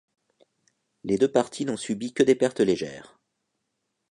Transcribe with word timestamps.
Les 1.03 1.19
deux 1.19 1.31
parties 1.31 1.63
n'ont 1.63 1.77
subi 1.77 2.11
que 2.11 2.23
des 2.23 2.33
pertes 2.33 2.59
légères. 2.59 3.19